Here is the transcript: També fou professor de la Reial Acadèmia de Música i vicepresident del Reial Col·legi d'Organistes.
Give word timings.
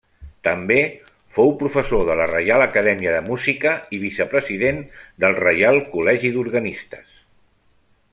També 0.45 0.77
fou 1.37 1.51
professor 1.59 2.01
de 2.07 2.15
la 2.19 2.25
Reial 2.31 2.65
Acadèmia 2.65 3.13
de 3.15 3.19
Música 3.27 3.73
i 3.97 4.01
vicepresident 4.07 4.81
del 5.25 5.37
Reial 5.45 5.79
Col·legi 5.93 6.33
d'Organistes. 6.39 7.21